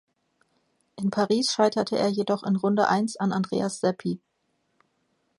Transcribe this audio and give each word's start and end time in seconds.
In 0.95 1.11
Paris 1.11 1.53
scheiterte 1.53 1.95
er 1.95 2.07
jedoch 2.07 2.41
in 2.41 2.55
Runde 2.55 2.87
eins 2.87 3.17
an 3.17 3.31
Andreas 3.31 3.81
Seppi. 3.81 4.19